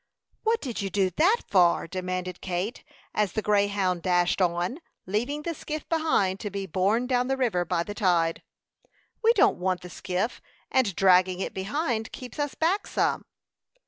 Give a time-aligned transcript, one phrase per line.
[0.41, 5.53] "What did you do that for?" demanded Kate, as the Greyhound dashed on, leaving the
[5.53, 8.41] skiff behind to be borne down the river by the tide.
[9.23, 10.41] "We don't want the skiff,
[10.71, 13.25] and dragging it behind keeps us back some."